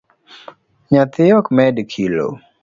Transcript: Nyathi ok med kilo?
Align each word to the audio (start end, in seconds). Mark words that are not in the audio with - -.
Nyathi 0.91 1.23
ok 1.39 1.45
med 1.57 1.75
kilo? 1.91 2.27